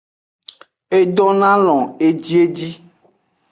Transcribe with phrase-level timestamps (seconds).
[0.97, 2.69] E donoalon ejieji.